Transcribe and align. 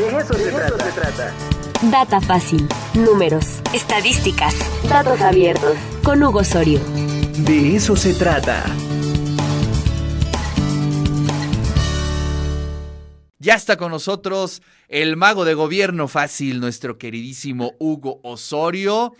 De 0.00 0.06
eso, 0.16 0.32
se, 0.32 0.50
trata. 0.50 0.82
se 0.82 0.92
trata. 0.92 1.34
Data 1.82 2.20
fácil. 2.22 2.66
Números. 2.94 3.60
Estadísticas. 3.74 4.54
Datos 4.88 5.20
abiertos. 5.20 5.76
Con 6.02 6.22
Hugo 6.22 6.38
Osorio. 6.38 6.80
De 7.36 7.76
eso 7.76 7.94
se 7.96 8.14
trata. 8.14 8.64
Ya 13.38 13.54
está 13.56 13.76
con 13.76 13.90
nosotros 13.90 14.62
el 14.88 15.18
mago 15.18 15.44
de 15.44 15.52
gobierno 15.52 16.08
fácil, 16.08 16.60
nuestro 16.60 16.96
queridísimo 16.96 17.74
Hugo 17.78 18.20
Osorio. 18.22 19.12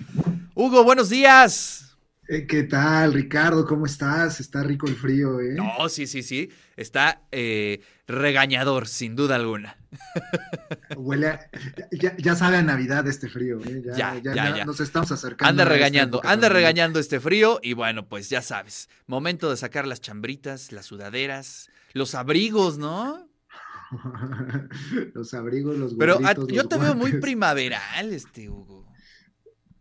Hugo, 0.54 0.82
buenos 0.82 1.10
días. 1.10 1.89
Eh, 2.32 2.46
¿Qué 2.46 2.62
tal, 2.62 3.12
Ricardo? 3.12 3.66
¿Cómo 3.66 3.86
estás? 3.86 4.38
Está 4.38 4.62
rico 4.62 4.86
el 4.86 4.94
frío, 4.94 5.40
¿eh? 5.40 5.54
No, 5.54 5.88
sí, 5.88 6.06
sí, 6.06 6.22
sí. 6.22 6.48
Está 6.76 7.22
eh, 7.32 7.82
regañador, 8.06 8.86
sin 8.86 9.16
duda 9.16 9.34
alguna. 9.34 9.76
Huele 10.96 11.26
a, 11.26 11.50
ya, 11.90 12.36
sabe 12.36 12.58
a 12.58 12.62
Navidad 12.62 13.04
este 13.08 13.28
frío, 13.28 13.58
¿eh? 13.64 13.82
Ya, 13.96 14.16
ya, 14.22 14.32
ya, 14.32 14.64
Nos 14.64 14.78
estamos 14.78 15.10
acercando. 15.10 15.50
Anda 15.50 15.64
regañando, 15.64 16.20
anda 16.24 16.48
regañando 16.48 17.00
este 17.00 17.18
frío 17.18 17.58
y 17.64 17.72
bueno, 17.72 18.06
pues 18.06 18.30
ya 18.30 18.42
sabes, 18.42 18.88
momento 19.08 19.50
de 19.50 19.56
sacar 19.56 19.88
las 19.88 20.00
chambritas, 20.00 20.70
las 20.70 20.86
sudaderas, 20.86 21.68
los 21.94 22.14
abrigos, 22.14 22.78
¿no? 22.78 23.28
los 25.14 25.34
abrigos, 25.34 25.76
los 25.76 25.94
Pero 25.94 26.20
yo 26.46 26.68
te 26.68 26.78
veo 26.78 26.94
muy 26.94 27.14
primaveral, 27.14 28.12
este 28.12 28.48
Hugo. 28.48 28.89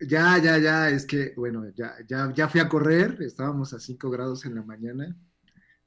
Ya, 0.01 0.37
ya, 0.37 0.57
ya, 0.57 0.89
es 0.89 1.05
que, 1.05 1.33
bueno, 1.35 1.65
ya, 1.75 1.93
ya, 2.07 2.31
ya 2.33 2.47
fui 2.47 2.61
a 2.61 2.69
correr, 2.69 3.17
estábamos 3.21 3.73
a 3.73 3.79
5 3.79 4.09
grados 4.09 4.45
en 4.45 4.55
la 4.55 4.63
mañana. 4.63 5.15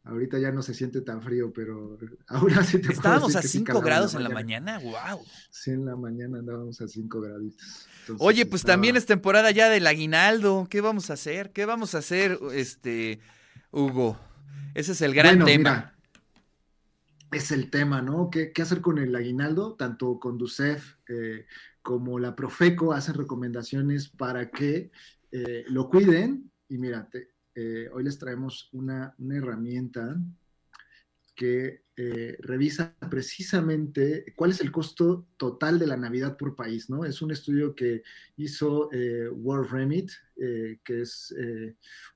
Ahorita 0.05 0.39
ya 0.39 0.51
no 0.51 0.63
se 0.63 0.75
siente 0.75 1.01
tan 1.01 1.23
frío, 1.23 1.53
pero 1.53 1.97
ahora 2.27 2.63
sí 2.65 2.81
te 2.81 2.93
Estábamos 2.93 3.37
a 3.37 3.43
5 3.43 3.81
grados 3.81 4.15
en 4.15 4.25
la, 4.25 4.29
mañana. 4.29 4.79
wow. 4.81 5.25
Sí, 5.51 5.71
en 5.71 5.87
la 5.87 5.97
mañana 5.97 6.39
andábamos 6.41 6.81
a 6.81 6.89
5 6.89 7.21
graditos. 7.21 7.87
Oye, 8.19 8.45
pues 8.45 8.65
también 8.65 8.97
es 8.97 9.07
temporada 9.07 9.51
ya 9.51 9.69
del 9.69 9.87
aguinaldo. 9.87 10.67
¿Qué 10.69 10.81
vamos 10.81 11.11
a 11.11 11.15
hacer? 11.15 11.53
¿Qué 11.53 11.65
vamos 11.65 11.95
a 11.95 11.99
hacer, 11.99 12.39
este, 12.53 13.21
Hugo? 13.71 14.19
Ese 14.75 14.93
es 14.93 15.01
el 15.03 15.15
gran 15.15 15.45
tema 15.45 15.92
es 17.33 17.51
el 17.51 17.71
tema, 17.71 18.03
¿no? 18.03 18.31
¿Qué, 18.31 18.53
hacer 18.61 18.81
con 18.81 18.99
el 18.99 19.15
aguinaldo? 19.15 19.75
Tanto 19.75 20.21
con 20.21 20.39
DUCEF 20.39 20.97
eh, 21.09 21.47
como 21.83 22.19
la 22.19 22.37
Profeco 22.37 22.93
hacen 22.93 23.15
recomendaciones 23.15 24.09
para 24.09 24.51
que 24.51 24.91
eh, 25.31 25.65
lo 25.69 25.89
cuiden. 25.89 26.51
Y 26.69 26.79
mírate, 26.79 27.29
eh, 27.55 27.89
hoy 27.93 28.05
les 28.05 28.19
traemos 28.19 28.69
una, 28.73 29.15
una 29.19 29.37
herramienta 29.37 30.17
que 31.35 31.83
eh, 31.95 32.39
revisa 32.41 32.97
precisamente 33.11 34.33
cuál 34.35 34.51
es 34.51 34.63
el 34.63 34.73
costo 34.73 35.27
total 35.37 35.79
de 35.79 35.87
la 35.87 35.97
Navidad 35.97 36.39
por 36.39 36.57
país, 36.57 36.89
¿no? 36.89 37.05
Es 37.05 37.21
un 37.21 37.31
estudio 37.31 37.75
que 37.75 38.03
hizo 38.37 38.91
eh, 38.93 39.29
World 39.29 39.71
Remit, 39.71 40.11
eh, 40.37 40.81
que 40.83 41.03
es 41.03 41.35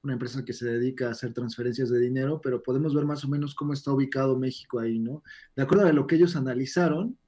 una 0.02 0.14
empresa 0.14 0.44
que 0.44 0.54
se 0.54 0.66
dedica 0.66 1.08
a 1.08 1.10
hacer 1.10 1.34
transferencias 1.34 1.90
de 1.90 2.00
dinero, 2.00 2.40
pero 2.42 2.62
podemos 2.62 2.94
ver 2.94 3.04
más 3.04 3.24
o 3.24 3.28
menos 3.28 3.54
cómo 3.54 3.74
está 3.74 3.92
ubicado 3.92 4.38
México 4.38 4.80
ahí, 4.80 4.98
¿no? 4.98 5.22
De 5.54 5.62
acuerdo 5.62 5.86
a 5.86 5.92
lo 5.92 6.06
que 6.06 6.16
ellos 6.16 6.36
analizaron, 6.36 7.18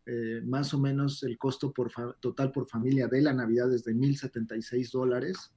más 0.44 0.72
o 0.72 0.78
menos 0.80 1.22
el 1.22 1.36
costo 1.36 1.70
por 1.72 1.92
total 2.18 2.50
por 2.50 2.66
familia 2.66 3.08
de 3.08 3.20
la 3.20 3.34
Navidad 3.34 3.72
es 3.74 3.84
de 3.84 3.94
1.076 3.94 4.90
dólares 4.90 5.52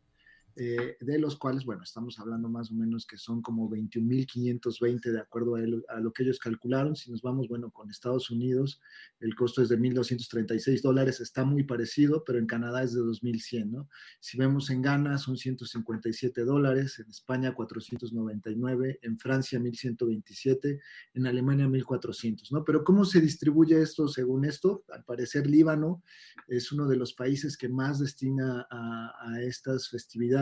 eh, 0.55 0.97
de 0.99 1.17
los 1.17 1.37
cuales, 1.37 1.63
bueno, 1.63 1.83
estamos 1.83 2.19
hablando 2.19 2.49
más 2.49 2.71
o 2.71 2.73
menos 2.73 3.05
que 3.05 3.17
son 3.17 3.41
como 3.41 3.69
21.520 3.69 5.11
de 5.11 5.19
acuerdo 5.19 5.55
a, 5.55 5.99
lo 5.99 6.11
que 6.11 6.23
ellos 6.23 6.39
calcularon. 6.39 6.95
Si 6.95 7.09
nos 7.09 7.21
vamos, 7.21 7.47
bueno, 7.47 7.71
con 7.71 7.89
Estados 7.89 8.29
Unidos, 8.29 8.81
el 9.21 9.33
costo 9.35 9.61
es 9.61 9.69
de 9.69 9.79
1.236 9.79 10.81
dólares, 10.81 11.21
está 11.21 11.45
muy 11.45 11.63
parecido, 11.63 12.23
pero 12.25 12.37
en 12.37 12.47
Canadá 12.47 12.83
es 12.83 12.93
de 12.93 13.01
2.100, 13.01 13.65
¿no? 13.67 13.89
Si 14.19 14.37
vemos 14.37 14.69
en 14.69 14.81
Ghana 14.81 15.17
son 15.17 15.37
157 15.37 16.43
dólares, 16.43 16.99
en 16.99 17.09
España 17.09 17.53
499, 17.53 18.99
en 19.01 19.17
Francia 19.19 19.57
1.127, 19.57 20.79
en 21.13 21.27
Alemania 21.27 21.67
1.400, 21.67 22.51
¿no? 22.51 22.65
Pero 22.65 22.83
¿cómo 22.83 23.05
se 23.05 23.21
distribuye 23.21 23.81
esto 23.81 24.07
según 24.09 24.43
esto? 24.43 24.83
Al 24.91 25.05
parecer 25.05 25.47
Líbano 25.47 26.03
es 26.47 26.71
uno 26.73 26.87
de 26.87 26.97
los 26.97 27.13
países 27.13 27.55
que 27.57 27.69
más 27.69 27.99
destina 27.99 28.67
a 28.69 29.41
estas 29.41 29.89
festividades 29.89 30.40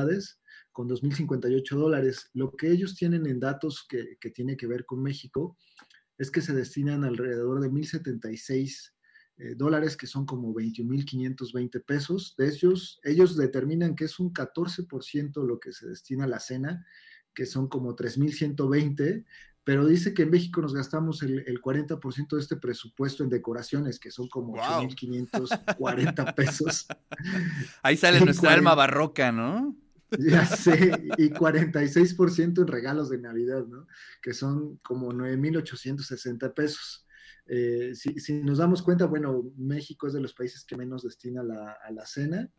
con 0.71 0.87
2.058 0.87 1.75
dólares. 1.75 2.29
Lo 2.33 2.51
que 2.51 2.71
ellos 2.71 2.95
tienen 2.95 3.25
en 3.25 3.39
datos 3.39 3.85
que, 3.87 4.17
que 4.19 4.29
tiene 4.29 4.55
que 4.55 4.67
ver 4.67 4.85
con 4.85 5.01
México 5.01 5.57
es 6.17 6.29
que 6.29 6.41
se 6.41 6.53
destinan 6.53 7.03
alrededor 7.03 7.61
de 7.61 7.69
1.076 7.69 8.91
eh, 9.41 9.55
dólares, 9.55 9.95
que 9.95 10.05
son 10.05 10.25
como 10.25 10.53
21.520 10.53 11.83
pesos. 11.85 12.35
De 12.37 12.49
ellos, 12.49 12.99
ellos 13.03 13.37
determinan 13.37 13.95
que 13.95 14.03
es 14.03 14.19
un 14.19 14.33
14% 14.33 15.45
lo 15.45 15.61
que 15.61 15.71
se 15.71 15.87
destina 15.87 16.25
a 16.25 16.27
la 16.27 16.41
cena, 16.41 16.85
que 17.33 17.45
son 17.45 17.69
como 17.69 17.95
3.120, 17.95 19.23
pero 19.63 19.85
dice 19.85 20.13
que 20.13 20.23
en 20.23 20.31
México 20.31 20.61
nos 20.61 20.73
gastamos 20.73 21.23
el, 21.23 21.61
40% 21.61 22.35
de 22.35 22.41
este 22.41 22.57
presupuesto 22.57 23.23
en 23.23 23.29
decoraciones, 23.29 23.97
que 23.97 24.11
son 24.11 24.27
como 24.27 24.55
8.540 24.55 26.35
pesos. 26.35 26.87
Ahí 27.81 27.95
sale 27.95 28.19
nuestra 28.19 28.51
alma 28.51 28.75
barroca, 28.75 29.31
¿no? 29.31 29.73
Ya 30.17 30.45
sé, 30.45 30.91
y 31.17 31.29
46% 31.29 32.61
en 32.61 32.67
regalos 32.67 33.09
de 33.09 33.19
Navidad, 33.19 33.65
¿no? 33.67 33.87
Que 34.21 34.33
son 34.33 34.77
como 34.77 35.11
9.860 35.11 36.53
pesos. 36.53 37.05
Eh, 37.45 37.93
si, 37.95 38.33
nos 38.41 38.59
damos 38.59 38.81
cuenta, 38.81 39.05
bueno, 39.05 39.51
México 39.57 40.07
es 40.07 40.13
de 40.13 40.21
los 40.21 40.33
países 40.33 40.65
que 40.65 40.77
menos 40.77 41.03
destina 41.03 41.41
a 41.41 41.91
la 41.91 42.05
cena, 42.05 42.49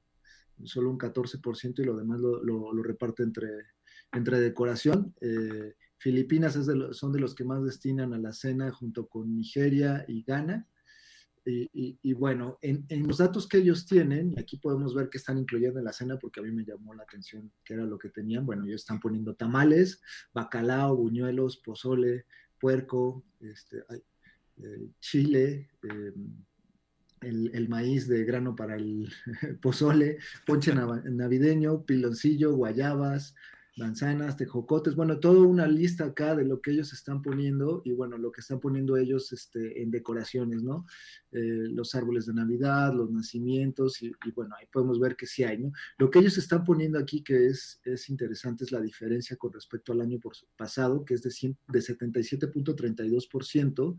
solo 0.65 0.91
un 0.91 0.99
14% 0.99 1.81
y 1.81 1.85
lo 1.85 1.97
demás 1.97 2.21
lo, 2.21 2.83
reparte 2.83 3.23
entre, 3.23 3.49
entre 4.13 4.41
decoración. 4.41 5.15
Eh, 5.21 5.75
Filipinas 5.99 6.57
es 6.57 6.67
son 6.97 7.13
de 7.13 7.21
los 7.21 7.35
que 7.35 7.45
más 7.45 7.63
destinan 7.63 8.15
a 8.15 8.19
la 8.19 8.33
cena 8.33 8.71
junto 8.73 9.07
con 9.07 9.35
Nigeria 9.35 10.05
y 10.09 10.25
Ghana. 10.25 10.67
Y, 11.45 12.13
bueno, 12.13 12.59
en, 12.61 12.87
los 13.07 13.19
datos 13.19 13.49
que 13.49 13.59
ellos 13.59 13.87
tienen, 13.87 14.35
y 14.37 14.41
aquí 14.41 14.59
podemos 14.59 14.95
ver 14.95 15.09
que 15.09 15.19
están 15.19 15.39
incluyendo 15.39 15.79
en 15.79 15.87
la 15.87 15.93
cena 15.93 16.19
porque 16.19 16.41
a 16.41 16.43
mí 16.43 16.53
me 16.53 16.65
llamó 16.65 16.95
la 16.95 17.03
atención 17.03 17.51
que 17.65 17.75
era 17.75 17.85
lo 17.85 17.99
que 17.99 18.11
tenían. 18.11 18.45
Bueno, 18.45 18.65
ellos 18.67 18.83
están 18.83 19.01
poniendo 19.01 19.35
tamales, 19.35 20.03
bacalao, 20.35 20.97
buñuelos, 20.97 21.57
pozole, 21.57 22.27
puerco, 22.61 23.25
este, 23.41 23.79
eh, 24.59 24.91
chile, 25.01 25.71
em, 25.83 26.45
el, 27.23 27.69
maíz 27.69 28.09
de 28.09 28.25
grano 28.25 28.55
para 28.55 28.77
el 28.77 29.11
pozole, 29.63 30.19
ponche 30.47 30.75
navideño, 30.75 31.85
piloncillo, 31.85 32.55
guayabas, 32.55 33.35
manzanas, 33.77 34.37
tejocotes, 34.37 34.95
bueno, 34.95 35.19
toda 35.19 35.41
una 35.41 35.67
lista 35.67 36.05
acá 36.05 36.35
de 36.35 36.45
lo 36.45 36.61
que 36.61 36.73
ellos 36.73 36.93
están 36.93 37.23
poniendo 37.23 37.83
y 37.85 37.93
bueno, 37.93 38.19
lo 38.19 38.33
que 38.33 38.41
están 38.41 38.61
poniendo 38.61 38.97
ellos 38.97 39.33
este, 39.33 39.83
en 39.83 39.91
decoraciones, 39.91 40.63
¿no? 40.63 40.87
Eh, 41.33 41.69
los 41.71 41.95
árboles 41.95 42.27
de 42.27 42.35
Navidad, 42.35 42.93
los 42.93 43.09
nacimientos 43.13 44.03
y, 44.03 44.13
bueno, 44.35 44.57
ahí 44.59 44.67
podemos 44.73 44.99
ver 44.99 45.15
que 45.15 45.27
sí 45.27 45.45
hay, 45.45 45.59
¿no? 45.59 45.71
Lo 45.97 46.11
que 46.11 46.19
ellos 46.19 46.37
están 46.39 46.65
poniendo 46.65 46.99
aquí 46.99 47.23
que 47.23 47.47
es, 47.47 47.81
es 47.85 48.11
interesante 48.11 48.65
es 48.65 48.73
la 48.73 48.81
diferencia 48.81 49.37
con 49.37 49.53
respecto 49.53 49.93
al 49.93 50.01
año 50.01 50.19
pasado, 50.57 51.05
que 51.05 51.15
es 51.15 51.23
de, 51.23 51.31
de 51.69 51.79
77.32% 51.79 53.97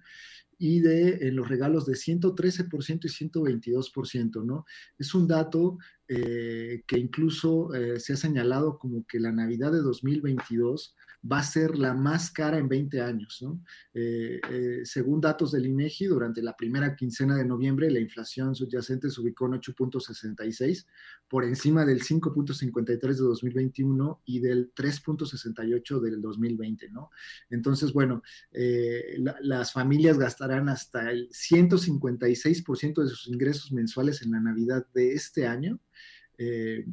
y 0.58 0.82
de 0.82 1.28
en 1.28 1.38
los 1.38 1.48
regalos 1.48 1.86
de 1.86 1.94
113% 1.94 3.06
y 3.06 3.30
122%, 3.30 4.44
¿no? 4.44 4.66
Es 5.00 5.16
un 5.16 5.26
dato 5.26 5.78
eh, 6.10 6.84
que 6.86 7.00
incluso 7.00 7.74
eh, 7.74 7.98
se 8.00 8.12
ha 8.14 8.18
señalado 8.18 8.78
como 8.78 9.08
que 9.08 9.22
la 9.22 9.32
Navidad 9.32 9.72
de 9.72 9.80
2022 9.80 10.98
va 11.30 11.40
a 11.40 11.44
ser 11.44 11.78
la 11.78 11.94
más 11.94 12.32
cara 12.32 12.58
en 12.58 12.68
20 12.68 13.02
años. 13.02 13.40
¿no? 13.42 13.64
Eh, 13.94 14.82
según 14.84 15.22
datos 15.22 15.52
del 15.52 15.66
INEGI, 15.66 16.06
durante 16.06 16.42
la 16.42 16.56
primera 16.56 16.96
quincena 16.96 17.36
de 17.36 17.46
noviembre, 17.46 17.92
la 17.92 18.00
inflación 18.00 18.56
subyacente 18.56 19.10
se 19.10 19.22
ubicó 19.22 19.46
en 19.46 19.54
8.66, 19.54 20.86
por 21.28 21.46
encima 21.46 21.86
del 21.86 22.02
5.53 22.02 23.00
de 23.00 23.14
2021 23.14 24.22
y 24.26 24.40
del 24.40 24.74
3.68 24.74 26.00
del 26.00 26.22
2020. 26.22 26.90
¿no? 26.90 27.10
Entonces, 27.50 27.94
bueno, 27.94 28.22
las 29.42 29.72
familias 29.72 30.18
gastarán 30.18 30.70
hasta 30.70 31.12
el 31.12 31.30
156% 31.30 33.04
de 33.04 33.10
sus 33.10 33.28
ingresos 33.28 33.72
mensuales 33.72 34.22
en 34.22 34.32
la 34.32 34.40
Navidad 34.40 34.86
de 34.94 35.14
este 35.14 35.48
año 35.48 35.80
eh, 36.44 36.86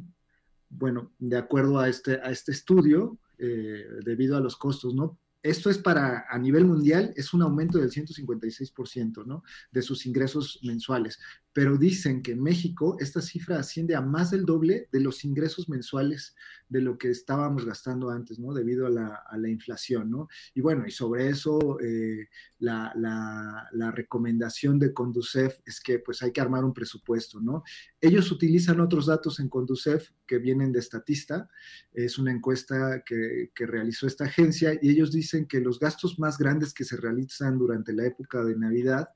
bueno, 0.69 1.11
de 1.17 1.37
acuerdo 1.37 1.79
a 1.79 1.89
este, 1.89 2.19
a 2.21 2.29
este 2.29 2.51
estudio, 2.51 3.17
eh, 3.39 3.85
debido 4.03 4.37
a 4.37 4.41
los 4.41 4.57
costos, 4.57 4.93
¿no? 4.93 5.19
Esto 5.41 5.69
es 5.69 5.77
para, 5.77 6.25
a 6.29 6.37
nivel 6.37 6.65
mundial, 6.65 7.13
es 7.15 7.33
un 7.33 7.41
aumento 7.41 7.77
del 7.77 7.91
156%, 7.91 9.25
¿no? 9.25 9.43
De 9.71 9.81
sus 9.81 10.05
ingresos 10.05 10.59
mensuales. 10.63 11.17
pero 11.51 11.77
dicen 11.77 12.21
que 12.21 12.33
en 12.33 12.43
México 12.43 12.95
esta 12.99 13.21
cifra 13.21 13.59
asciende 13.59 13.95
a 13.95 14.01
más 14.01 14.31
del 14.31 14.45
doble 14.45 14.87
de 14.91 14.99
los 15.01 15.25
ingresos 15.25 15.67
mensuales 15.67 16.35
de 16.69 16.79
lo 16.79 16.97
que 16.97 17.09
estábamos 17.09 17.65
gastando 17.65 18.11
antes, 18.11 18.37
¿no? 18.39 18.53
Debido 18.53 18.85
a 18.85 18.89
la, 18.89 19.49
inflación, 19.49 20.11
¿no? 20.11 20.27
Y 20.53 20.61
bueno, 20.61 20.85
y 20.87 20.91
sobre 20.91 21.29
eso 21.29 21.79
eh, 21.81 22.27
la, 22.59 23.91
recomendación 23.93 24.77
de 24.77 24.93
Conducef 24.93 25.59
es 25.65 25.81
que 25.81 25.99
pues 25.99 26.21
hay 26.21 26.31
que 26.31 26.41
armar 26.41 26.63
un 26.63 26.73
presupuesto, 26.73 27.41
¿no? 27.41 27.63
Ellos 28.01 28.31
utilizan 28.31 28.79
otros 28.79 29.07
datos 29.07 29.39
en 29.39 29.49
Conducef 29.49 30.09
que 30.25 30.37
vienen 30.37 30.71
de 30.71 30.79
Estatista, 30.79 31.49
es 31.91 32.17
una 32.17 32.31
encuesta 32.31 33.03
que, 33.05 33.51
que 33.53 33.65
realizó 33.65 34.07
esta 34.07 34.25
agencia 34.25 34.77
y 34.81 34.89
ellos 34.89 35.11
dicen 35.11 35.47
que 35.47 35.59
los 35.59 35.79
gastos 35.79 36.17
más 36.17 36.37
grandes 36.37 36.73
que 36.73 36.85
se 36.85 36.97
realizan 36.97 37.57
durante 37.57 37.91
la 37.91 38.05
época 38.05 38.43
de 38.43 38.57
Navidad 38.57 39.09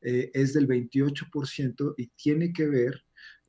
eh, 0.00 0.30
es 0.34 0.52
del 0.52 0.68
28% 0.68 1.94
y 1.96 2.08
tiene 2.08 2.52
que 2.52 2.66
ver 2.66 3.04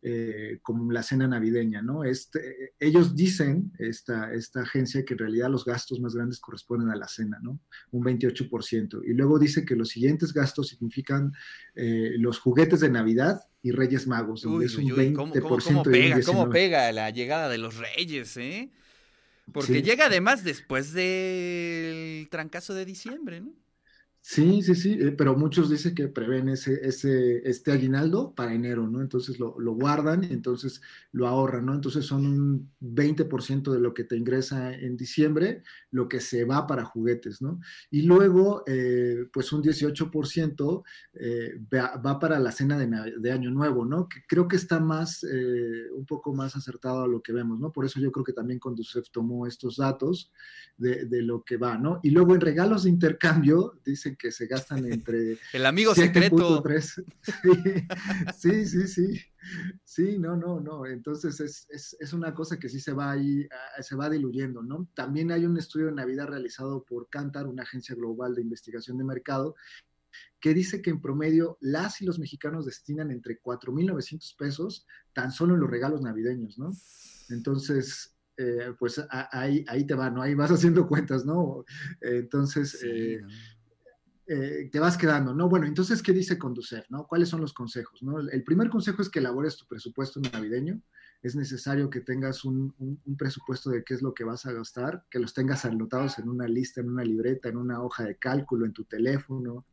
eh, 0.07 0.59
con 0.61 0.93
la 0.93 1.01
cena 1.01 1.27
navideña, 1.27 1.81
¿no? 1.81 2.03
Este, 2.03 2.75
ellos 2.79 3.15
dicen, 3.15 3.71
esta, 3.79 4.31
esta 4.35 4.61
agencia, 4.61 5.03
que 5.03 5.15
en 5.15 5.17
realidad 5.17 5.49
los 5.49 5.65
gastos 5.65 5.99
más 5.99 6.13
grandes 6.13 6.39
corresponden 6.39 6.91
a 6.91 6.95
la 6.95 7.07
cena, 7.07 7.39
¿no? 7.41 7.59
Un 7.89 8.03
28%. 8.03 9.01
Y 9.03 9.13
luego 9.13 9.39
dice 9.39 9.65
que 9.65 9.75
los 9.75 9.89
siguientes 9.89 10.31
gastos 10.31 10.67
significan 10.67 11.33
eh, 11.73 12.11
los 12.19 12.37
juguetes 12.37 12.81
de 12.81 12.91
Navidad 12.91 13.41
y 13.63 13.71
Reyes 13.71 14.05
Magos, 14.05 14.43
donde 14.43 14.67
es 14.67 14.75
un 14.75 14.85
20%. 14.85 15.41
¿cómo, 15.41 15.81
pega, 15.81 16.21
¿Cómo 16.21 16.49
pega 16.51 16.91
la 16.91 17.09
llegada 17.09 17.49
de 17.49 17.57
los 17.57 17.75
Reyes, 17.75 18.37
eh? 18.37 18.69
Porque 19.51 19.81
llega 19.81 20.05
además 20.05 20.43
después 20.43 20.93
del 20.93 22.27
trancazo 22.29 22.75
de 22.75 22.85
diciembre, 22.85 23.41
¿no? 23.41 23.53
Sí, 24.27 24.63
sí, 24.63 24.73
sí, 24.73 24.97
eh, 24.99 25.11
pero 25.11 25.37
muchos 25.37 25.69
dicen 25.69 25.93
que 25.93 26.07
prevén 26.07 26.49
ese, 26.49 26.79
ese, 26.81 27.47
este 27.47 27.71
aguinaldo 27.71 28.33
para 28.33 28.55
enero, 28.55 28.87
¿no? 28.87 29.01
Entonces 29.01 29.39
lo, 29.39 29.55
lo 29.59 29.73
guardan 29.73 30.23
y 30.23 30.33
entonces 30.33 30.81
lo 31.11 31.27
ahorran, 31.27 31.67
¿no? 31.67 31.75
Entonces 31.75 32.07
son 32.07 32.25
un 32.25 32.71
20% 32.81 33.71
de 33.71 33.79
lo 33.79 33.93
que 33.93 34.03
te 34.03 34.17
ingresa 34.17 34.73
en 34.73 34.97
diciembre, 34.97 35.61
lo 35.91 36.09
que 36.09 36.21
se 36.21 36.43
va 36.43 36.65
para 36.65 36.85
juguetes, 36.85 37.39
¿no? 37.39 37.59
Y 37.91 38.01
luego, 38.01 38.63
eh, 38.65 39.27
pues 39.31 39.53
un 39.53 39.61
18% 39.61 40.83
eh, 41.13 41.59
va, 41.71 42.17
para 42.19 42.39
la 42.39 42.51
cena 42.51 42.79
de, 42.79 43.13
de, 43.19 43.31
Año 43.31 43.51
Nuevo, 43.51 43.85
¿no? 43.85 44.09
Que 44.09 44.21
creo 44.27 44.47
que 44.47 44.55
está 44.55 44.79
más, 44.79 45.23
un 45.23 46.05
poco 46.07 46.33
más 46.33 46.55
acertado 46.55 47.03
a 47.03 47.07
lo 47.07 47.21
que 47.21 47.31
vemos, 47.31 47.59
¿no? 47.59 47.71
Por 47.71 47.85
eso 47.85 47.99
yo 47.99 48.11
creo 48.11 48.25
que 48.25 48.33
también 48.33 48.59
Conducef 48.59 49.07
tomó 49.11 49.45
estos 49.45 49.77
datos 49.77 50.31
de, 50.77 51.05
de 51.05 51.21
lo 51.21 51.43
que 51.43 51.57
va, 51.57 51.77
¿no? 51.77 51.99
Y 52.01 52.09
luego 52.09 52.33
en 52.33 52.41
regalos 52.41 52.83
de 52.83 52.89
intercambio, 52.89 53.79
dicen 53.85 54.14
que 54.17 54.31
se 54.31 54.47
gastan 54.47 54.85
entre... 54.91 55.37
El 55.53 55.65
amigo 55.65 55.93
secreto. 55.93 56.63
Sí, 58.37 58.65
sí, 58.65 58.87
sí. 58.87 59.21
Sí, 59.83 60.17
no, 60.17 60.35
no, 60.35 60.59
no. 60.59 60.85
Entonces 60.85 61.67
es, 61.69 62.13
una 62.13 62.33
cosa 62.33 62.57
que 62.57 62.69
sí 62.69 62.79
se 62.79 62.93
va 62.93 63.11
ahí, 63.11 63.47
ah, 63.51 63.81
se 63.81 63.95
va 63.95 64.09
diluyendo, 64.09 64.63
¿no? 64.63 64.87
También 64.93 65.31
hay 65.31 65.45
un 65.45 65.57
estudio 65.57 65.87
de 65.87 65.93
Navidad 65.93 66.27
realizado 66.27 66.83
por 66.83 67.09
Cantar, 67.09 67.47
una 67.47 67.63
agencia 67.63 67.95
global 67.95 68.35
de 68.35 68.41
investigación 68.41 68.97
de 68.97 69.03
mercado, 69.03 69.55
que 70.39 70.53
dice 70.53 70.81
que 70.81 70.89
en 70.89 71.01
promedio 71.01 71.57
las 71.61 72.01
y 72.01 72.05
los 72.05 72.19
mexicanos 72.19 72.65
destinan 72.65 73.11
entre 73.11 73.41
4.900 73.41 74.35
pesos 74.37 74.85
tan 75.13 75.31
solo 75.31 75.55
en 75.55 75.61
los 75.61 75.69
regalos 75.69 76.01
navideños, 76.01 76.57
¿no? 76.57 76.71
Entonces, 77.29 78.15
eh, 78.37 78.73
pues 78.77 79.01
ahí, 79.09 79.63
ahí 79.67 79.85
te 79.85 79.95
va, 79.95 80.09
¿no? 80.09 80.21
Ahí 80.21 80.35
vas 80.35 80.51
haciendo 80.51 80.87
cuentas, 80.87 81.25
¿no? 81.25 81.63
Entonces, 82.01 82.81
eh, 82.83 83.21
eh, 84.27 84.69
te 84.71 84.79
vas 84.79 84.97
quedando, 84.97 85.35
¿no? 85.35 85.47
Bueno, 85.47 85.67
entonces, 85.67 86.01
¿qué 86.01 86.11
dice 86.11 86.39
Conducef, 86.39 86.89
no? 86.89 87.05
¿Cuáles 87.05 87.29
son 87.29 87.41
los 87.41 87.53
consejos, 87.53 88.01
no? 88.01 88.19
El 88.19 88.43
primer 88.43 88.69
consejo 88.69 89.03
es 89.03 89.09
que 89.09 89.19
elabores 89.19 89.55
tu 89.55 89.67
presupuesto 89.67 90.19
navideño. 90.19 90.81
Es 91.21 91.35
necesario 91.35 91.89
que 91.89 92.01
tengas 92.01 92.43
un, 92.43 92.73
presupuesto 93.17 93.69
de 93.69 93.83
qué 93.83 93.93
es 93.93 94.01
lo 94.01 94.13
que 94.13 94.23
vas 94.23 94.45
a 94.45 94.51
gastar, 94.51 95.05
que 95.11 95.19
los 95.19 95.33
tengas 95.33 95.65
anotados 95.65 96.17
en 96.17 96.29
una 96.29 96.47
lista, 96.47 96.81
en 96.81 96.89
una 96.89 97.03
libreta, 97.03 97.49
en 97.49 97.57
una 97.57 97.81
hoja 97.83 98.03
de 98.03 98.17
cálculo, 98.17 98.65
en 98.65 98.73
tu 98.73 98.83
teléfono, 98.85 99.65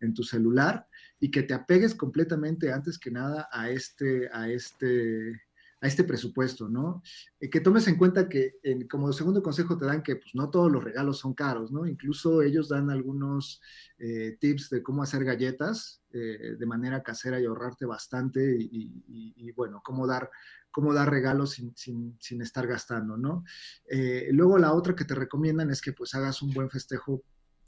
en 0.00 0.12
tu 0.12 0.22
celular, 0.22 0.86
y 1.18 1.30
que 1.30 1.42
te 1.42 1.54
apegues 1.54 1.94
completamente, 1.94 2.72
antes 2.72 2.98
que 2.98 3.10
nada, 3.10 3.48
a 3.52 3.70
este, 3.70 4.28
a 4.32 4.50
este, 4.50 5.40
a 5.84 5.86
este 5.86 6.02
presupuesto, 6.02 6.66
¿no? 6.66 7.02
Eh, 7.38 7.50
que 7.50 7.60
tomes 7.60 7.86
en 7.88 7.98
cuenta 7.98 8.26
que 8.26 8.54
como 8.90 9.12
segundo 9.12 9.42
consejo 9.42 9.76
te 9.76 9.84
dan 9.84 10.02
que 10.02 10.16
pues, 10.16 10.34
no 10.34 10.48
todos 10.48 10.72
los 10.72 10.82
regalos 10.82 11.18
son 11.18 11.34
caros, 11.34 11.72
¿no? 11.72 11.86
Incluso 11.86 12.40
ellos 12.40 12.70
dan 12.70 12.88
algunos 12.88 13.60
eh, 13.98 14.38
tips 14.40 14.70
de 14.70 14.82
cómo 14.82 15.02
hacer 15.02 15.24
galletas 15.24 16.02
eh, 16.10 16.56
de 16.58 16.66
manera 16.66 17.02
casera 17.02 17.38
y 17.38 17.44
ahorrarte 17.44 17.84
bastante 17.84 18.56
y, 18.58 19.52
bueno, 19.52 19.82
cómo 19.84 20.06
dar, 20.06 20.30
cómo 20.70 20.94
dar 20.94 21.10
regalos 21.10 21.50
sin, 21.50 22.16
estar 22.40 22.66
gastando, 22.66 23.18
¿no? 23.18 23.44
luego 24.30 24.56
la 24.56 24.72
otra 24.72 24.96
que 24.96 25.04
te 25.04 25.14
recomiendan 25.14 25.70
es 25.70 25.82
que 25.82 25.92
pues 25.92 26.14
hagas 26.14 26.40
un 26.40 26.54
buen 26.54 26.70
festejo 26.70 27.22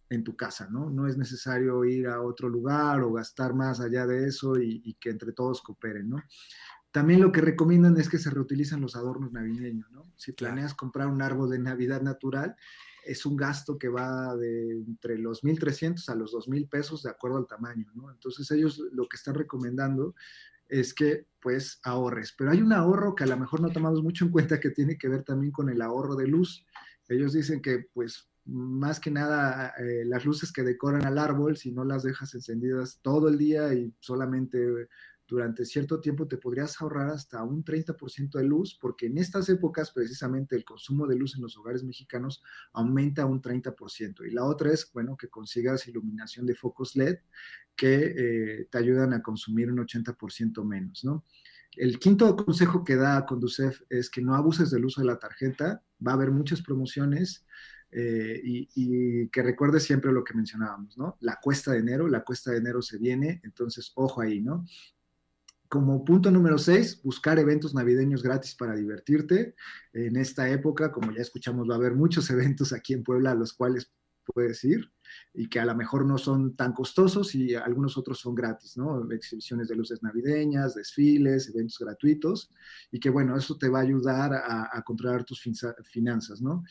en 0.08 0.24
tu 0.24 0.36
casa, 0.36 0.68
¿no? 0.70 0.88
No 0.88 1.08
es 1.08 1.16
necesario 1.18 1.84
ir 1.84 2.06
a 2.06 2.22
otro 2.22 2.48
lugar 2.48 3.02
o 3.02 3.12
gastar 3.12 3.54
más 3.54 3.80
allá 3.80 4.06
de 4.06 4.28
eso 4.28 4.56
y, 4.58 4.80
y 4.84 4.94
que 4.94 5.10
entre 5.10 5.32
todos 5.32 5.60
cooperen, 5.62 6.08
¿no? 6.08 6.22
También 6.96 7.20
lo 7.20 7.30
que 7.30 7.42
recomiendan 7.42 7.98
es 7.98 8.08
que 8.08 8.16
se 8.16 8.30
reutilizan 8.30 8.80
los 8.80 8.96
adornos 8.96 9.30
navideños, 9.30 9.92
¿no? 9.92 10.10
Si 10.16 10.32
planeas 10.32 10.72
comprar 10.72 11.08
un 11.08 11.20
árbol 11.20 11.50
de 11.50 11.58
Navidad 11.58 12.00
natural, 12.00 12.56
es 13.04 13.26
un 13.26 13.36
gasto 13.36 13.76
que 13.76 13.90
va 13.90 14.34
de 14.34 14.70
entre 14.70 15.18
los 15.18 15.44
1.300 15.44 16.08
a 16.08 16.14
los 16.14 16.32
2.000 16.32 16.70
pesos 16.70 17.02
de 17.02 17.10
acuerdo 17.10 17.36
al 17.36 17.46
tamaño, 17.46 17.84
¿no? 17.94 18.10
Entonces 18.10 18.50
ellos 18.50 18.82
lo 18.92 19.06
que 19.10 19.18
están 19.18 19.34
recomendando 19.34 20.14
es 20.70 20.94
que 20.94 21.26
pues 21.38 21.80
ahorres, 21.82 22.34
pero 22.34 22.50
hay 22.50 22.62
un 22.62 22.72
ahorro 22.72 23.14
que 23.14 23.24
a 23.24 23.26
lo 23.26 23.36
mejor 23.36 23.60
no 23.60 23.68
tomamos 23.68 24.02
mucho 24.02 24.24
en 24.24 24.30
cuenta 24.30 24.58
que 24.58 24.70
tiene 24.70 24.96
que 24.96 25.08
ver 25.08 25.22
también 25.22 25.52
con 25.52 25.68
el 25.68 25.82
ahorro 25.82 26.16
de 26.16 26.28
luz. 26.28 26.64
Ellos 27.10 27.34
dicen 27.34 27.60
que 27.60 27.90
pues 27.92 28.30
más 28.46 29.00
que 29.00 29.10
nada 29.10 29.74
eh, 29.78 30.06
las 30.06 30.24
luces 30.24 30.50
que 30.50 30.62
decoran 30.62 31.04
al 31.04 31.18
árbol, 31.18 31.58
si 31.58 31.72
no 31.72 31.84
las 31.84 32.04
dejas 32.04 32.32
encendidas 32.34 33.00
todo 33.02 33.28
el 33.28 33.36
día 33.36 33.74
y 33.74 33.92
solamente 34.00 34.88
durante 35.26 35.64
cierto 35.64 36.00
tiempo 36.00 36.28
te 36.28 36.38
podrías 36.38 36.80
ahorrar 36.80 37.10
hasta 37.10 37.42
un 37.42 37.64
30% 37.64 38.38
de 38.38 38.44
luz, 38.44 38.78
porque 38.80 39.06
en 39.06 39.18
estas 39.18 39.48
épocas 39.48 39.90
precisamente 39.90 40.54
el 40.54 40.64
consumo 40.64 41.06
de 41.06 41.16
luz 41.16 41.34
en 41.36 41.42
los 41.42 41.56
hogares 41.56 41.82
mexicanos 41.82 42.42
aumenta 42.72 43.26
un 43.26 43.42
30%. 43.42 44.26
Y 44.26 44.30
la 44.30 44.44
otra 44.44 44.72
es, 44.72 44.90
bueno, 44.92 45.16
que 45.16 45.28
consigas 45.28 45.88
iluminación 45.88 46.46
de 46.46 46.54
focos 46.54 46.94
LED 46.94 47.18
que 47.74 48.14
eh, 48.16 48.68
te 48.70 48.78
ayudan 48.78 49.12
a 49.12 49.22
consumir 49.22 49.70
un 49.70 49.78
80% 49.78 50.64
menos, 50.64 51.04
¿no? 51.04 51.24
El 51.76 51.98
quinto 51.98 52.34
consejo 52.36 52.84
que 52.84 52.96
da 52.96 53.26
Conducef 53.26 53.82
es 53.90 54.08
que 54.08 54.22
no 54.22 54.34
abuses 54.34 54.70
del 54.70 54.86
uso 54.86 55.02
de 55.02 55.08
la 55.08 55.18
tarjeta. 55.18 55.82
Va 56.04 56.12
a 56.12 56.14
haber 56.14 56.30
muchas 56.30 56.62
promociones 56.62 57.44
eh, 57.90 58.40
y, 58.42 58.68
y, 58.74 59.28
que 59.28 59.42
recuerdes 59.42 59.84
siempre 59.84 60.10
lo 60.10 60.24
que 60.24 60.34
mencionábamos, 60.34 60.96
¿no? 60.96 61.18
La 61.20 61.38
cuesta 61.40 61.72
de 61.72 61.78
enero, 61.78 62.08
la 62.08 62.24
cuesta 62.24 62.50
de 62.50 62.58
enero 62.58 62.80
se 62.80 62.98
viene, 62.98 63.40
entonces 63.44 63.92
ojo 63.94 64.22
ahí, 64.22 64.40
¿no? 64.40 64.64
Como 65.68 66.04
punto 66.04 66.30
número 66.30 66.58
seis, 66.58 67.00
buscar 67.02 67.38
eventos 67.38 67.74
navideños 67.74 68.22
gratis 68.22 68.54
para 68.54 68.74
divertirte. 68.74 69.54
En 69.92 70.16
esta 70.16 70.48
época, 70.48 70.92
como 70.92 71.12
ya 71.12 71.22
escuchamos, 71.22 71.68
va 71.68 71.74
a 71.74 71.78
haber 71.78 71.94
muchos 71.94 72.30
eventos 72.30 72.72
aquí 72.72 72.94
en 72.94 73.02
Puebla 73.02 73.32
a 73.32 73.34
los 73.34 73.52
cuales 73.52 73.92
puedes 74.26 74.64
ir 74.64 74.90
y 75.32 75.48
que 75.48 75.60
a 75.60 75.64
lo 75.64 75.74
mejor 75.74 76.04
no 76.04 76.18
son 76.18 76.56
tan 76.56 76.72
costosos 76.72 77.34
y 77.34 77.54
algunos 77.54 77.96
otros 77.96 78.18
son 78.18 78.34
gratis, 78.34 78.76
¿no? 78.76 79.10
Exhibiciones 79.12 79.68
de 79.68 79.76
luces 79.76 80.02
navideñas, 80.02 80.74
desfiles, 80.74 81.48
eventos 81.48 81.78
gratuitos 81.78 82.50
y 82.90 82.98
que 82.98 83.10
bueno, 83.10 83.36
eso 83.36 83.56
te 83.56 83.68
va 83.68 83.78
a 83.78 83.82
ayudar 83.82 84.34
a, 84.34 84.68
a 84.72 84.82
controlar 84.82 85.24
tus 85.24 85.42
finanzas, 85.84 86.40
¿no? 86.42 86.64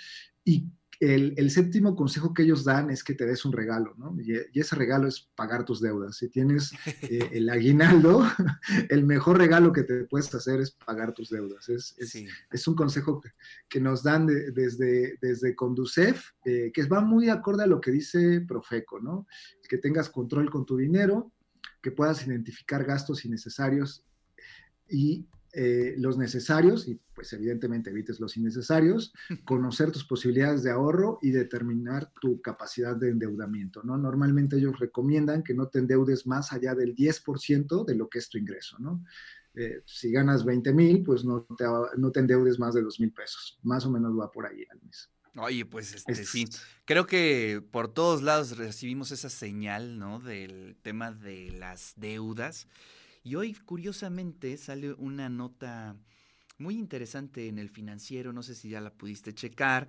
Y 0.44 0.68
el, 1.00 1.52
séptimo 1.52 1.96
consejo 1.96 2.34
que 2.34 2.44
ellos 2.44 2.64
dan 2.64 2.90
es 2.90 3.04
que 3.04 3.14
te 3.14 3.26
des 3.26 3.46
un 3.46 3.52
regalo, 3.52 3.94
¿no? 3.98 4.16
Y, 4.22 4.60
ese 4.60 4.76
regalo 4.76 5.08
es 5.08 5.30
pagar 5.36 5.66
tus 5.66 5.82
deudas. 5.82 6.18
Si 6.18 6.30
tienes 6.30 6.74
eh, 7.02 7.30
el 7.34 7.50
aguinaldo, 7.50 8.24
el 8.90 9.06
mejor 9.06 9.38
regalo 9.38 9.72
que 9.72 9.84
te 9.84 10.06
puedes 10.06 10.34
hacer 10.34 10.62
es 10.62 10.72
pagar 10.72 11.14
tus 11.14 11.30
deudas. 11.30 11.70
Es, 11.70 11.96
es, 12.52 12.68
un 12.68 12.76
consejo 12.76 13.22
que, 13.70 13.80
nos 13.80 14.04
dan 14.04 14.28
desde, 14.28 15.18
desde 15.22 15.56
Conducef, 15.56 16.32
eh, 16.46 16.72
que 16.74 16.86
va 16.86 17.02
muy 17.02 17.30
acorde 17.30 17.64
a 17.64 17.68
lo 17.68 17.82
que 17.82 17.92
dice 17.92 18.42
Profeco, 18.42 19.00
¿no? 19.00 19.28
Que 19.68 19.78
tengas 19.78 20.10
control 20.10 20.50
con 20.50 20.66
tu 20.66 20.78
dinero, 20.78 21.32
que 21.82 21.92
puedas 21.92 22.26
identificar 22.26 22.84
gastos 22.84 23.26
innecesarios 23.26 24.04
y 24.90 25.28
eh, 25.58 25.96
los 25.98 26.18
necesarios 26.18 26.86
y 26.86 27.00
pues 27.14 27.32
evidentemente 27.32 27.90
evites 27.90 28.20
los 28.20 28.36
innecesarios, 28.36 29.14
conocer 29.46 29.90
tus 29.90 30.04
posibilidades 30.04 30.64
de 30.64 30.72
ahorro 30.72 31.18
y 31.22 31.32
determinar 31.32 32.12
tu 32.20 32.42
capacidad 32.42 32.94
de 32.94 33.10
endeudamiento, 33.10 33.82
¿no? 33.84 33.98
Normalmente 33.98 34.58
ellos 34.58 34.78
recomiendan 34.78 35.44
que 35.44 35.54
no 35.54 35.70
te 35.70 35.80
endeudes 35.80 36.28
más 36.28 36.52
allá 36.52 36.76
del 36.76 36.94
10% 36.94 37.86
de 37.86 37.96
lo 37.96 38.10
que 38.10 38.20
es 38.20 38.28
tu 38.28 38.38
ingreso, 38.38 38.78
¿no? 38.80 39.02
Eh, 39.54 39.82
si 39.86 40.12
ganas 40.12 40.44
20 40.44 40.74
mil, 40.74 41.04
pues 41.04 41.24
no 41.24 41.48
te, 41.58 41.64
no 41.96 42.12
te 42.12 42.20
endeudes 42.20 42.60
más 42.60 42.74
de 42.74 42.82
2 42.82 43.00
mil 43.00 43.14
pesos, 43.14 43.58
más 43.64 43.86
o 43.86 43.92
menos 43.92 44.12
va 44.20 44.30
por 44.30 44.46
ahí 44.46 44.66
al 44.70 44.82
mes. 44.82 45.10
Oye, 45.38 45.66
pues 45.66 45.94
este, 45.94 46.16
sí, 46.16 46.46
creo 46.84 47.08
que 47.08 47.64
por 47.72 47.88
todos 47.88 48.22
lados 48.22 48.58
recibimos 48.58 49.12
esa 49.12 49.30
señal, 49.30 50.00
¿no? 50.00 50.20
Del 50.20 50.76
tema 50.82 51.12
de 51.14 51.52
las 51.52 51.94
deudas 51.96 52.68
Y 53.26 53.34
hoy, 53.34 53.56
curiosamente, 53.56 54.56
sale 54.56 54.94
una 54.94 55.30
nota 55.30 55.96
muy 56.60 56.78
interesante 56.78 57.48
en 57.48 57.58
el 57.58 57.72
financiero, 57.72 58.32
no 58.34 58.44
sé 58.44 58.54
si 58.54 58.70
ya 58.70 58.82
la 58.82 58.94
pudiste 58.94 59.34
checar, 59.34 59.88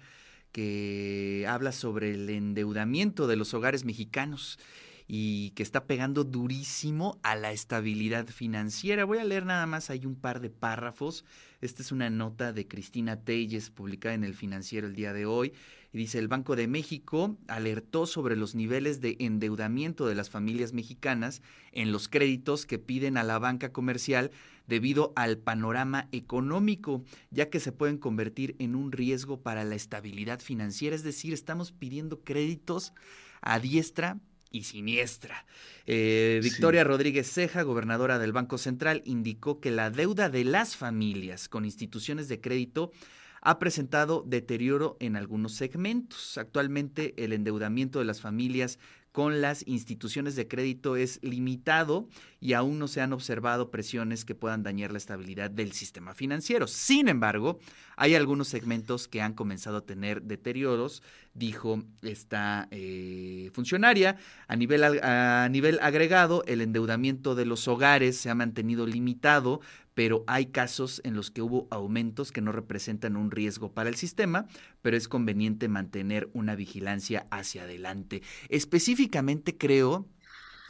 que 0.53 1.45
habla 1.47 1.73
sobre 1.73 2.15
el 2.15 2.31
endeudamiento 2.31 3.27
de 3.27 3.37
los 3.37 3.53
hogares 3.53 3.85
mexicanos 3.85 4.59
y 5.07 5.51
que 5.51 5.63
está 5.63 5.85
pegando 5.85 6.25
durísimo 6.25 7.21
a 7.23 7.37
la 7.37 7.53
estabilidad 7.53 8.27
financiera. 8.27 9.05
Voy 9.05 9.19
a 9.19 9.25
leer 9.25 9.45
nada 9.45 9.67
más 9.67 9.91
hay 9.91 10.07
un 10.07 10.17
par 10.17 10.41
de 10.41 10.49
párrafos. 10.49 11.27
Esta 11.61 11.83
es 11.83 11.93
una 11.93 12.09
nota 12.09 12.55
de 12.55 12.67
Cristina 12.67 13.21
Telles 13.21 13.69
publicada 13.69 14.15
en 14.15 14.25
el 14.25 14.35
financiero 14.35 14.87
el 14.87 14.95
día 14.95 15.13
de 15.13 15.27
hoy. 15.27 15.53
Y 15.97 16.01
dice, 16.01 16.19
el 16.19 16.29
Banco 16.29 16.57
de 16.57 16.69
México 16.69 17.39
alertó 17.49 18.05
sobre 18.05 18.37
los 18.37 18.55
niveles 18.55 19.01
de 19.01 19.17
endeudamiento 19.19 20.07
de 20.07 20.15
las 20.15 20.29
familias 20.29 20.75
mexicanas 20.75 21.41
en 21.73 21.91
los 21.91 22.07
créditos 22.07 22.67
que 22.67 22.79
piden 22.79 23.17
a 23.17 23.23
la 23.23 23.39
banca 23.39 23.73
comercial 23.73 24.31
debido 24.67 25.15
al 25.17 25.39
panorama 25.39 26.11
económico, 26.13 27.03
ya 27.31 27.49
que 27.49 27.61
se 27.61 27.73
pueden 27.73 27.97
convertir 27.97 28.57
en 28.59 28.75
un 28.75 28.93
riesgo 28.93 29.41
para 29.41 29.65
la 29.65 29.75
estabilidad 29.75 30.41
financiera. 30.41 30.95
Es 30.95 31.03
decir, 31.03 31.33
estamos 31.33 31.73
pidiendo 31.73 32.21
créditos 32.21 32.93
a 33.41 33.59
diestra 33.59 34.19
y 34.51 34.65
siniestra. 34.65 35.47
Eh, 35.87 36.41
Victoria 36.43 36.85
Rodríguez 36.85 37.33
Ceja, 37.33 37.63
gobernadora 37.63 38.19
del 38.19 38.33
Banco 38.33 38.59
Central, 38.59 39.01
indicó 39.07 39.61
que 39.61 39.71
la 39.71 39.89
deuda 39.89 40.29
de 40.29 40.45
las 40.45 40.77
familias 40.77 41.49
con 41.49 41.65
instituciones 41.65 42.29
de 42.29 42.39
crédito 42.39 42.93
ha 43.41 43.59
presentado 43.59 44.25
deterioro 44.27 44.97
en 45.01 45.17
algunos 45.17 45.53
segmentos. 45.53 46.39
Actualmente 46.39 47.15
el 47.23 47.33
endeudamiento 47.33 47.99
de 47.99 48.05
las 48.05 48.21
familias 48.21 48.79
con 49.17 49.41
las 49.41 49.67
instituciones 49.67 50.37
de 50.37 50.47
crédito 50.47 50.95
es 50.95 51.21
limitado 51.23 52.07
y 52.39 52.53
aún 52.53 52.79
no 52.79 52.87
se 52.87 53.01
han 53.01 53.15
observado 53.15 53.71
presiones 53.71 54.27
que 54.27 54.35
puedan 54.35 54.63
dañar 54.63 54.93
la 54.93 54.99
estabilidad 54.99 55.51
del 55.51 55.73
sistema 55.73 56.13
financiero. 56.13 56.67
Sin 56.67 57.09
embargo, 57.09 57.59
hay 57.97 58.15
algunos 58.15 58.49
segmentos 58.49 59.09
que 59.09 59.23
han 59.23 59.33
comenzado 59.33 59.79
a 59.79 59.87
tener 59.87 60.21
deterioros, 60.21 61.03
dijo 61.33 61.83
esta 62.03 62.69
eh, 62.71 63.49
funcionaria. 63.55 64.19
A 64.49 64.57
nivel, 64.57 64.85
a 64.85 65.49
nivel 65.51 65.79
agregado, 65.81 66.45
el 66.47 66.61
endeudamiento 66.61 67.35
de 67.35 67.47
los 67.47 67.69
hogares 67.69 68.19
se 68.19 68.29
ha 68.29 68.35
mantenido 68.35 68.87
limitado, 68.87 69.63
pero 69.97 70.25
hay 70.27 70.49
casos 70.49 71.01
en 71.05 71.15
los 71.15 71.31
que 71.31 71.41
hubo 71.41 71.69
aumentos 71.71 72.31
que 72.31 72.43
no 72.43 72.53
representan 72.53 73.17
un 73.17 73.31
riesgo 73.31 73.73
para 73.73 73.89
el 73.89 73.97
sistema, 73.97 74.47
pero 74.83 74.95
es 74.95 75.09
conveniente 75.09 75.69
mantener 75.69 76.29
una 76.35 76.55
vigilancia 76.55 77.27
hacia 77.31 77.63
adelante. 77.63 78.21
Específicamente 78.51 79.57
creo 79.57 80.07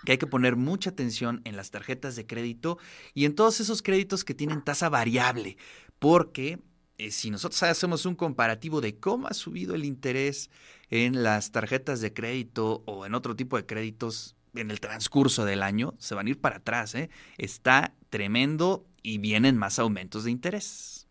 que 0.05 0.13
hay 0.13 0.19
que 0.19 0.29
poner 0.29 0.55
mucha 0.55 0.91
atención 0.91 1.41
en 1.43 1.57
las 1.57 1.73
tarjetas 1.73 2.15
de 2.15 2.25
crédito 2.25 2.79
y 3.15 3.25
en 3.25 3.35
todos 3.35 3.59
esos 3.59 3.83
créditos 3.83 4.23
que 4.23 4.33
tienen 4.33 4.63
tasa 4.63 4.89
variable, 4.91 5.57
porque 5.99 6.61
eh, 6.97 7.11
si 7.11 7.33
nosotros 7.33 7.61
hacemos 7.65 8.07
un 8.07 8.15
comparativo 8.15 8.81
de 8.81 8.97
cómo 9.01 9.27
ha 9.27 9.35
subido 9.35 9.75
el 9.75 9.85
interés 9.85 10.51
en 10.89 11.25
las 11.25 11.51
tarjetas 11.51 12.01
de 12.01 12.13
crédito 12.13 12.85
o 12.87 13.05
en 13.05 13.17
otro 13.17 13.35
tipo 13.35 13.57
de 13.57 13.67
créditos 13.67 14.37
en 14.55 14.71
el 14.71 14.79
transcurso 14.79 15.45
del 15.45 15.65
año, 15.65 15.95
se 15.99 16.15
van 16.15 16.29
a 16.29 16.31
ir 16.31 16.41
para 16.41 16.59
atrás. 16.59 16.95
¿eh? 16.95 17.11
Está 17.39 17.93
tremendo 18.09 18.87
y 19.07 19.19
vienen 19.19 19.57
más 19.57 19.79
aumentos 19.79 20.25
de 20.25 20.33
interés. 20.33 21.07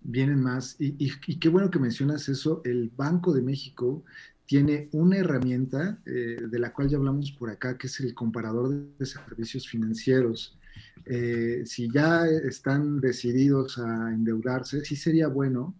Vienen 0.00 0.42
más. 0.42 0.74
Y, 0.80 1.38
qué 1.38 1.48
bueno 1.48 1.70
que 1.70 1.78
mencionas 1.78 2.28
eso. 2.28 2.60
El 2.64 2.90
Banco 2.96 3.32
de 3.32 3.42
México 3.42 4.02
tiene 4.44 4.88
una 4.90 5.18
herramienta 5.18 6.00
eh, 6.04 6.38
de 6.50 6.58
la 6.58 6.72
cual 6.72 6.88
ya 6.88 6.96
hablamos 6.96 7.30
por 7.30 7.48
acá, 7.48 7.78
que 7.78 7.86
es 7.86 8.00
el 8.00 8.12
comparador 8.12 8.70
de 8.98 9.06
servicios 9.06 9.68
financieros. 9.68 10.58
Eh, 11.06 11.62
si 11.64 11.88
ya 11.92 12.26
están 12.26 13.00
decididos 13.00 13.78
a 13.78 14.10
endeudarse, 14.12 14.84
sí 14.84 14.96
sería 14.96 15.28
bueno 15.28 15.76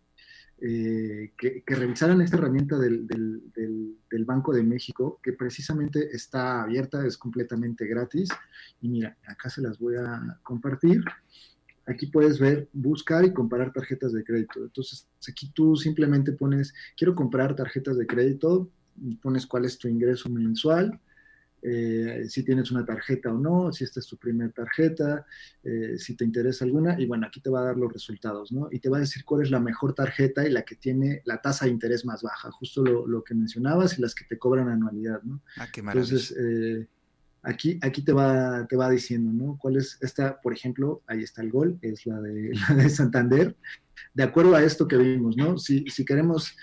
eh, 0.65 1.33
que, 1.37 1.65
revisaran 1.67 2.21
esta 2.21 2.37
herramienta 2.37 2.79
del, 2.79 3.09
del, 3.09 4.25
Banco 4.25 4.55
de 4.55 4.63
México, 4.63 5.19
que 5.21 5.33
precisamente 5.33 6.15
está 6.15 6.63
abierta, 6.63 7.05
es 7.05 7.19
completamente 7.19 7.85
gratis. 7.87 8.29
Y 8.81 8.89
mira, 8.89 9.17
acá 9.27 9.51
se 9.51 9.61
las 9.61 9.81
voy 9.81 9.97
a 9.97 10.39
compartir. 10.45 11.03
Aquí 11.87 12.07
puedes 12.07 12.39
ver, 12.39 12.69
buscar 12.73 13.25
y 13.25 13.33
comparar 13.33 13.73
tarjetas 13.73 14.13
de 14.13 14.23
crédito. 14.23 14.61
Entonces, 14.61 15.09
aquí 15.29 15.51
tú 15.53 15.75
simplemente 15.75 16.31
pones, 16.31 16.73
quiero 16.97 17.17
comprar 17.17 17.57
tarjetas 17.57 17.99
de 17.99 18.07
crédito, 18.07 18.71
pones 19.21 19.47
cuál 19.47 19.65
es 19.65 19.77
tu 19.77 19.89
ingreso 19.89 20.31
mensual, 20.31 21.01
eh, 21.65 22.25
si 22.29 22.43
tienes 22.43 22.73
una 22.73 22.85
tarjeta 22.85 23.33
o 23.33 23.39
no, 23.39 23.73
si 23.73 23.85
esta 23.85 24.01
es 24.01 24.07
tu 24.09 24.17
primera 24.17 24.51
tarjeta, 24.51 25.25
eh, 25.63 25.97
si 25.97 26.17
te 26.17 26.25
interesa 26.25 26.65
alguna, 26.65 27.01
y 27.01 27.07
bueno, 27.07 27.27
aquí 27.27 27.41
te 27.41 27.51
va 27.51 27.61
a 27.61 27.65
dar 27.67 27.77
los 27.77 27.93
resultados, 27.93 28.51
¿no? 28.51 28.69
Y 28.73 28.81
te 28.81 28.89
va 28.89 28.97
a 28.97 29.01
decir 29.01 29.25
cuál 29.25 29.43
es 29.43 29.51
la 29.51 29.61
mejor 29.61 29.95
tarjeta 29.95 30.45
y 30.45 30.51
la 30.51 30.63
que 30.63 30.75
tiene 30.75 31.23
la 31.25 31.41
tasa 31.41 31.67
de 31.67 31.71
interés 31.71 32.05
más 32.05 32.23
baja, 32.23 32.51
justo 32.51 32.83
lo, 32.83 33.23
que 33.23 33.35
mencionabas 33.35 33.97
y 33.97 34.03
las 34.03 34.13
que 34.17 34.25
te 34.25 34.39
cobran 34.39 34.69
anualidad, 34.69 35.23
¿no? 35.23 35.41
Ah, 35.57 35.69
qué 35.73 35.83
maravilla. 35.83 36.05
Entonces, 36.05 36.37
eh, 36.37 36.89
aquí, 37.43 37.79
aquí 37.81 38.03
te, 38.03 38.13
va, 38.13 38.67
te 38.67 38.75
va 38.75 38.91
diciendo, 38.91 39.33
¿no? 39.33 39.57
¿Cuál 39.57 39.77
es 39.77 39.99
esta, 40.01 40.41
por 40.41 40.53
ejemplo, 40.53 41.03
ahí 41.07 41.23
está 41.23 41.43
el 41.43 41.53
gol, 41.53 41.79
es 41.81 42.05
la 42.07 42.21
de, 42.21 42.51
la 42.69 42.75
de 42.75 42.91
Santander, 42.91 43.57
de 44.15 44.23
acuerdo 44.25 44.57
a 44.57 44.65
esto 44.65 44.89
que 44.89 44.97
vimos, 44.97 45.37
¿no? 45.37 45.57
Si, 45.59 45.85
si 45.89 46.05
queremos 46.05 46.57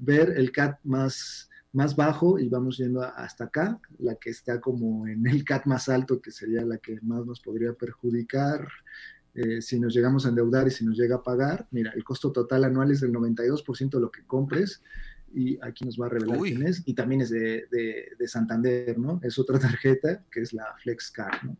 ver 0.00 0.32
el 0.38 0.50
CAT 0.50 0.78
más 0.82 1.50
más 1.72 1.96
bajo 1.96 2.38
y 2.38 2.48
vamos 2.48 2.76
yendo 2.76 3.02
hasta 3.02 3.44
acá, 3.44 3.80
la 3.98 4.14
que 4.16 4.30
está 4.30 4.60
como 4.60 5.06
en 5.06 5.26
el 5.26 5.44
CAT 5.44 5.66
más 5.66 5.88
alto, 5.88 6.20
que 6.20 6.30
sería 6.30 6.64
la 6.64 6.78
que 6.78 6.98
más 7.02 7.24
nos 7.24 7.40
podría 7.40 7.72
perjudicar. 7.72 8.68
Eh, 9.34 9.62
si 9.62 9.80
nos 9.80 9.94
llegamos 9.94 10.26
a 10.26 10.28
endeudar 10.28 10.66
y 10.66 10.70
si 10.70 10.84
nos 10.84 10.98
llega 10.98 11.16
a 11.16 11.22
pagar, 11.22 11.66
mira, 11.70 11.92
el 11.96 12.04
costo 12.04 12.30
total 12.30 12.64
anual 12.64 12.90
es 12.90 13.00
del 13.00 13.12
92% 13.12 13.90
de 13.90 14.00
lo 14.00 14.10
que 14.10 14.26
compres 14.26 14.82
y 15.34 15.58
aquí 15.62 15.86
nos 15.86 15.98
va 15.98 16.06
a 16.06 16.08
revelar 16.10 16.38
quién 16.38 16.66
es, 16.66 16.82
y 16.84 16.92
también 16.92 17.22
es 17.22 17.30
de, 17.30 17.66
de, 17.70 18.12
de, 18.18 18.28
Santander, 18.28 18.98
¿no? 18.98 19.18
Es 19.22 19.38
otra 19.38 19.58
tarjeta 19.58 20.22
que 20.30 20.40
es 20.40 20.52
la 20.52 20.66
FlexCard, 20.82 21.44
¿no? 21.44 21.56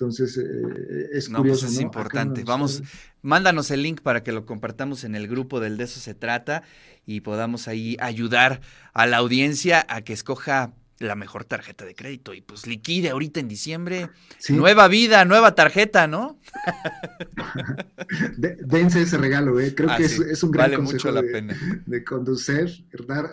Entonces, 0.00 0.38
eh, 0.38 1.08
es 1.12 1.28
no, 1.28 1.42
pues 1.42 1.64
es 1.64 1.80
importante. 1.80 2.44
Vamos, 2.44 2.84
mándanos 3.20 3.72
el 3.72 3.82
link 3.82 4.00
para 4.00 4.22
que 4.22 4.30
lo 4.30 4.46
compartamos 4.46 5.02
en 5.02 5.16
el 5.16 5.26
grupo 5.26 5.58
del 5.58 5.76
De 5.76 5.84
eso 5.84 5.98
se 5.98 6.14
trata 6.14 6.62
y 7.04 7.22
podamos 7.22 7.66
ahí 7.66 7.96
ayudar 7.98 8.60
a 8.92 9.06
la 9.08 9.16
audiencia 9.16 9.84
a 9.88 10.02
que 10.02 10.12
escoja 10.12 10.72
la 10.98 11.14
mejor 11.14 11.44
tarjeta 11.44 11.84
de 11.84 11.94
crédito 11.94 12.34
y 12.34 12.40
pues 12.40 12.66
liquide 12.66 13.10
ahorita 13.10 13.40
en 13.40 13.48
diciembre. 13.48 14.10
Nueva 14.48 14.88
vida, 14.88 15.24
nueva 15.24 15.54
tarjeta, 15.54 16.06
¿no? 16.06 16.40
dense 18.36 19.02
ese 19.02 19.16
regalo, 19.16 19.60
¿eh? 19.60 19.74
Creo 19.74 19.90
ah, 19.90 19.96
que 19.96 20.04
es, 20.04 20.42
un 20.42 20.50
gran 20.50 20.74
consejo 20.74 21.12
de, 21.12 21.22
pena. 21.22 21.56
de 21.86 22.04
conducir, 22.04 22.86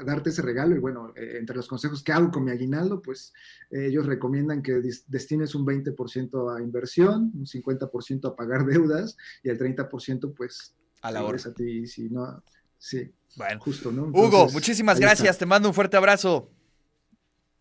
darte 0.05 0.29
ese 0.29 0.41
regalo. 0.41 0.75
Y 0.75 0.79
bueno, 0.79 1.13
eh, 1.15 1.37
entre 1.39 1.55
los 1.55 1.67
consejos 1.67 2.03
que 2.03 2.11
hago 2.11 2.29
con 2.29 2.43
mi 2.43 2.51
aguinaldo, 2.51 3.01
pues 3.01 3.33
eh, 3.71 3.87
ellos 3.87 4.05
recomiendan 4.05 4.61
que 4.61 4.81
destines 5.07 5.55
un 5.55 5.65
20% 5.65 6.55
a 6.55 6.61
inversión, 6.61 7.31
un 7.33 7.45
50% 7.45 8.29
a 8.29 8.35
pagar 8.35 8.65
deudas 8.65 9.17
y 9.43 9.49
el 9.49 9.57
30% 9.57 10.33
pues 10.35 10.75
a 11.01 11.11
la 11.11 11.23
hora. 11.23 11.39
A 11.43 11.53
ti, 11.53 11.87
si 11.87 12.09
no, 12.09 12.43
sí. 12.77 13.11
Bueno, 13.35 13.59
justo, 13.59 13.91
¿no? 13.91 14.03
Hugo, 14.05 14.49
muchísimas 14.51 14.99
gracias. 14.99 15.37
Te 15.37 15.45
mando 15.45 15.67
un 15.67 15.73
fuerte 15.73 15.97
abrazo. 15.97 16.51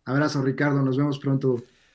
Abrazo, 0.04 0.42
Ricardo. 0.42 0.82
Nos 0.82 0.96
vemos 0.96 1.18
pronto. 1.18 1.62